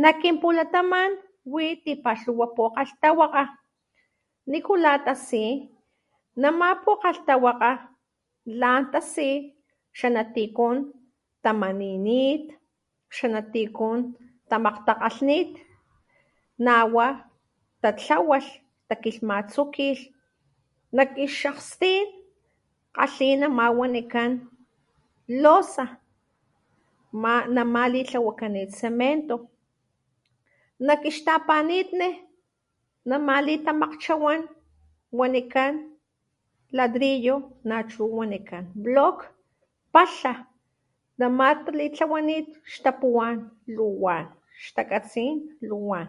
Nak 0.00 0.14
kinpulataman 0.24 1.10
wi 1.52 1.64
tipalhuwa 1.84 2.46
pukgalhtawakga,¿nikula 2.56 4.92
tasi 5.06 5.44
nama 6.42 6.68
pukgalhtawakga?,lan 6.84 8.82
tasi, 8.92 9.30
xa 9.98 10.08
natikun 10.16 10.76
tamaninit, 11.44 12.42
xanatikun 13.16 13.98
tamakgtakgalhnit, 14.50 15.50
nawa 16.66 17.06
tatlawalh, 17.84 18.48
takilhmatsukilh, 18.88 20.02
nak 20.96 21.10
ix 21.24 21.32
akgstin, 21.52 22.04
kgalhi 22.96 23.28
nama 23.42 23.64
wanikan 23.78 24.32
loza 25.42 25.84
ma 27.22 27.32
nama 27.56 27.82
litlawakanit 27.94 28.70
cemento 28.78 29.36
nak 30.86 31.00
ixtapanitni, 31.10 32.10
nama 33.10 33.34
litamakgchawan 33.46 34.40
wanikan 35.18 35.74
ladrillo 36.76 37.36
nachu 37.68 38.02
wanikan 38.18 38.64
block, 38.84 39.18
palha, 39.94 40.34
nama 41.20 41.46
talitlawanit 41.64 42.46
xtapuwan 42.72 43.36
luwan, 43.76 44.26
xtakatsin 44.64 45.34
luwan 45.68 46.06